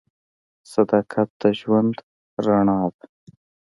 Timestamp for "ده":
2.97-3.05